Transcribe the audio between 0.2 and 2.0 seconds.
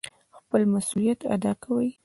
خپل مسئوليت اداء کوي.